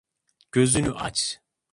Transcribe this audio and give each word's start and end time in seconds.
Gözünü 0.51 0.91
aç. 0.91 1.39